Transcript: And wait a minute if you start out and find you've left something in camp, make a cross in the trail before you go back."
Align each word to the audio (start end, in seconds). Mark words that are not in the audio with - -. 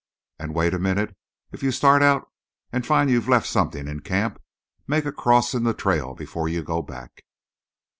And 0.39 0.55
wait 0.55 0.73
a 0.73 0.79
minute 0.79 1.15
if 1.51 1.61
you 1.61 1.69
start 1.69 2.01
out 2.01 2.27
and 2.73 2.87
find 2.87 3.07
you've 3.11 3.29
left 3.29 3.45
something 3.45 3.87
in 3.87 3.99
camp, 3.99 4.41
make 4.87 5.05
a 5.05 5.11
cross 5.11 5.53
in 5.53 5.63
the 5.63 5.75
trail 5.75 6.15
before 6.15 6.49
you 6.49 6.63
go 6.63 6.81
back." 6.81 7.23